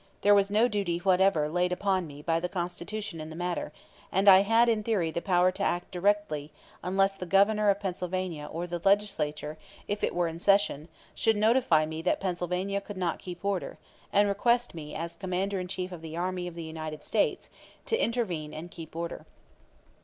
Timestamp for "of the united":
16.47-17.03